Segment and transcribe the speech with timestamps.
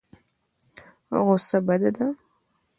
[1.25, 2.07] غوسه بده ده.